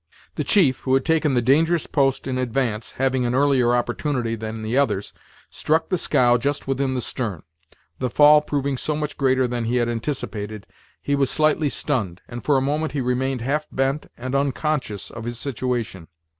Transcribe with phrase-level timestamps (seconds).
[0.33, 4.63] The chief, who had taken the dangerous post in advance, having an earlier opportunity than
[4.63, 5.13] the others,
[5.51, 7.43] struck the scow just within the stern.
[7.99, 10.65] The fall proving so much greater than he had anticipated,
[11.03, 15.23] he was slightly stunned, and for a moment he remained half bent and unconscious of
[15.23, 16.07] his situation.